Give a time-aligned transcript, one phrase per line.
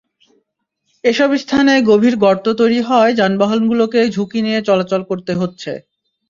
[1.03, 5.71] এসব স্থানে গভীর গর্ত তৈরি হওয়ায় যানবাহনগুলোকে ঝুঁকি নিয়ে চলাচল করতে হচ্ছে।